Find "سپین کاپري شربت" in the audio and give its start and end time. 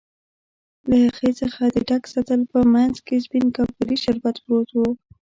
3.25-4.35